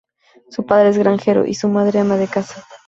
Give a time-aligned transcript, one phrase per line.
[0.49, 2.65] Su padre es granjero y su madre ama de casa.